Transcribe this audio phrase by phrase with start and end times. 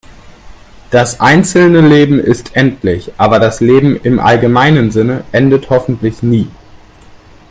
[0.89, 6.49] Das einzelne Leben ist endlich, aber das Leben im allgemeinen Sinne endet hoffentlich nie.